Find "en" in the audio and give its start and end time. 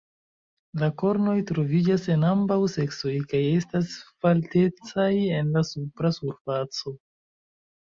2.13-2.25, 5.43-5.55